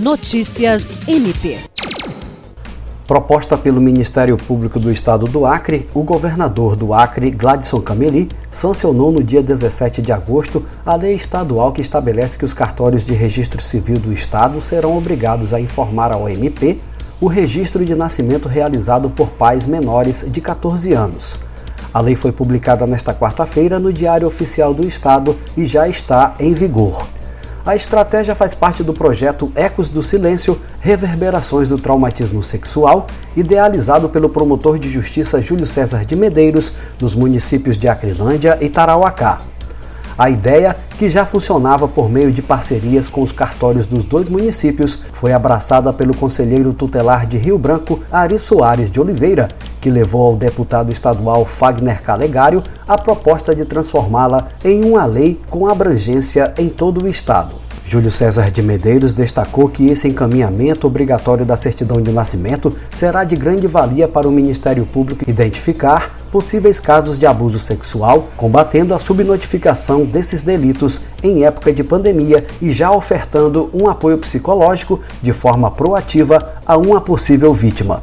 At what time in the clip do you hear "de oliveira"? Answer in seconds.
48.90-49.46